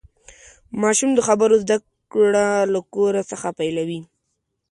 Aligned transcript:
ماشوم 0.81 1.11
د 1.15 1.19
خبرو 1.27 1.55
زدهکړه 1.63 2.47
له 2.73 2.79
کور 2.93 3.13
څخه 3.31 3.47
پیلوي. 3.59 3.99